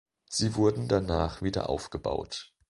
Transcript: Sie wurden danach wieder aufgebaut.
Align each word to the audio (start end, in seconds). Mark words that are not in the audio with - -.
Sie 0.31 0.55
wurden 0.55 0.87
danach 0.87 1.43
wieder 1.43 1.69
aufgebaut. 1.69 2.55